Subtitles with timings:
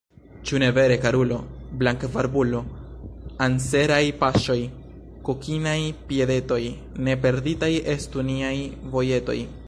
[0.49, 1.35] Ĉu ne vere, karulo,
[1.81, 2.61] blankbarbulo,
[3.47, 4.57] anseraj paŝoj,
[5.27, 5.77] kokinaj
[6.09, 6.61] piedetoj,
[7.09, 8.55] ne perditaj estu niaj
[8.97, 9.39] vojetoj!